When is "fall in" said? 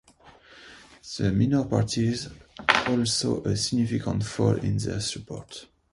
4.25-4.77